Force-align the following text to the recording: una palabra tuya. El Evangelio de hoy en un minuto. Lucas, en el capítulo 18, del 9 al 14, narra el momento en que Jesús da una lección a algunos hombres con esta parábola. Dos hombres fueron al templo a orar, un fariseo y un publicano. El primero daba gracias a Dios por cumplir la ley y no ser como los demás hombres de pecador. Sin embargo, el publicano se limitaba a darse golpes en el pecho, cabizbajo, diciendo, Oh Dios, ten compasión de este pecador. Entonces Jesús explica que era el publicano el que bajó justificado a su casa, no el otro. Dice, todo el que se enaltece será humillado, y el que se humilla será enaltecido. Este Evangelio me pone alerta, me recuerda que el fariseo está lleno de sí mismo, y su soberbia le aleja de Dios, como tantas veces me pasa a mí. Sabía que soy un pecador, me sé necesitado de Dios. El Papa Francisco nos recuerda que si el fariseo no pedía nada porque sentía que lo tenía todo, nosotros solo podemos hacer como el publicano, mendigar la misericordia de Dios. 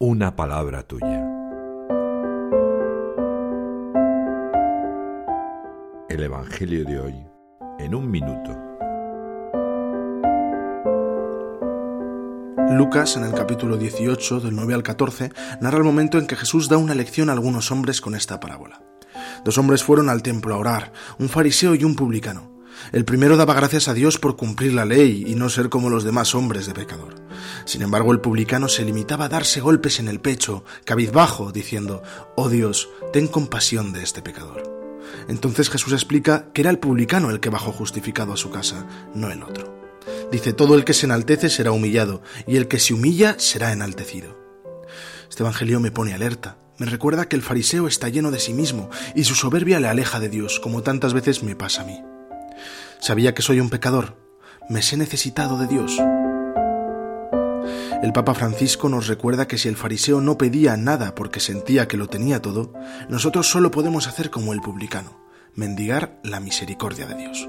una 0.00 0.36
palabra 0.36 0.84
tuya. 0.84 1.26
El 6.08 6.22
Evangelio 6.22 6.84
de 6.84 7.00
hoy 7.00 7.14
en 7.80 7.96
un 7.96 8.08
minuto. 8.08 8.56
Lucas, 12.76 13.16
en 13.16 13.24
el 13.24 13.32
capítulo 13.34 13.76
18, 13.76 14.38
del 14.38 14.54
9 14.54 14.74
al 14.74 14.82
14, 14.84 15.32
narra 15.60 15.78
el 15.78 15.84
momento 15.84 16.18
en 16.18 16.28
que 16.28 16.36
Jesús 16.36 16.68
da 16.68 16.76
una 16.76 16.94
lección 16.94 17.28
a 17.28 17.32
algunos 17.32 17.72
hombres 17.72 18.00
con 18.00 18.14
esta 18.14 18.38
parábola. 18.38 18.80
Dos 19.44 19.58
hombres 19.58 19.82
fueron 19.82 20.10
al 20.10 20.22
templo 20.22 20.54
a 20.54 20.58
orar, 20.58 20.92
un 21.18 21.28
fariseo 21.28 21.74
y 21.74 21.82
un 21.82 21.96
publicano. 21.96 22.57
El 22.92 23.04
primero 23.04 23.36
daba 23.36 23.54
gracias 23.54 23.88
a 23.88 23.94
Dios 23.94 24.18
por 24.18 24.36
cumplir 24.36 24.72
la 24.72 24.84
ley 24.84 25.24
y 25.26 25.34
no 25.34 25.48
ser 25.48 25.68
como 25.68 25.90
los 25.90 26.04
demás 26.04 26.34
hombres 26.34 26.66
de 26.66 26.74
pecador. 26.74 27.14
Sin 27.64 27.82
embargo, 27.82 28.12
el 28.12 28.20
publicano 28.20 28.68
se 28.68 28.84
limitaba 28.84 29.26
a 29.26 29.28
darse 29.28 29.60
golpes 29.60 29.98
en 29.98 30.08
el 30.08 30.20
pecho, 30.20 30.64
cabizbajo, 30.84 31.52
diciendo, 31.52 32.02
Oh 32.36 32.48
Dios, 32.48 32.88
ten 33.12 33.28
compasión 33.28 33.92
de 33.92 34.02
este 34.02 34.22
pecador. 34.22 34.62
Entonces 35.28 35.70
Jesús 35.70 35.92
explica 35.92 36.46
que 36.52 36.62
era 36.62 36.70
el 36.70 36.78
publicano 36.78 37.30
el 37.30 37.40
que 37.40 37.50
bajó 37.50 37.72
justificado 37.72 38.32
a 38.32 38.36
su 38.36 38.50
casa, 38.50 38.86
no 39.14 39.30
el 39.30 39.42
otro. 39.42 39.78
Dice, 40.32 40.52
todo 40.52 40.74
el 40.74 40.84
que 40.84 40.94
se 40.94 41.06
enaltece 41.06 41.50
será 41.50 41.72
humillado, 41.72 42.22
y 42.46 42.56
el 42.56 42.68
que 42.68 42.78
se 42.78 42.94
humilla 42.94 43.36
será 43.38 43.72
enaltecido. 43.72 44.38
Este 45.28 45.42
Evangelio 45.42 45.80
me 45.80 45.90
pone 45.90 46.14
alerta, 46.14 46.58
me 46.78 46.86
recuerda 46.86 47.28
que 47.28 47.36
el 47.36 47.42
fariseo 47.42 47.86
está 47.88 48.08
lleno 48.08 48.30
de 48.30 48.38
sí 48.38 48.52
mismo, 48.52 48.88
y 49.14 49.24
su 49.24 49.34
soberbia 49.34 49.80
le 49.80 49.88
aleja 49.88 50.20
de 50.20 50.28
Dios, 50.28 50.60
como 50.60 50.82
tantas 50.82 51.12
veces 51.12 51.42
me 51.42 51.56
pasa 51.56 51.82
a 51.82 51.84
mí. 51.84 51.98
Sabía 53.00 53.34
que 53.34 53.42
soy 53.42 53.60
un 53.60 53.70
pecador, 53.70 54.16
me 54.68 54.82
sé 54.82 54.96
necesitado 54.96 55.58
de 55.58 55.66
Dios. 55.66 55.98
El 58.02 58.12
Papa 58.12 58.34
Francisco 58.34 58.88
nos 58.88 59.06
recuerda 59.06 59.48
que 59.48 59.58
si 59.58 59.68
el 59.68 59.76
fariseo 59.76 60.20
no 60.20 60.38
pedía 60.38 60.76
nada 60.76 61.14
porque 61.14 61.40
sentía 61.40 61.88
que 61.88 61.96
lo 61.96 62.08
tenía 62.08 62.40
todo, 62.40 62.72
nosotros 63.08 63.48
solo 63.48 63.70
podemos 63.70 64.06
hacer 64.06 64.30
como 64.30 64.52
el 64.52 64.60
publicano, 64.60 65.18
mendigar 65.54 66.20
la 66.22 66.40
misericordia 66.40 67.06
de 67.06 67.14
Dios. 67.14 67.48